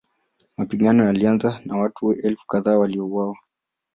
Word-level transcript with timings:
Mapigano 0.57 1.03
yalianza 1.03 1.59
na 1.65 1.77
watu 1.77 2.13
elfu 2.13 2.47
kadhaa 2.47 2.77
waliuawa. 2.77 3.37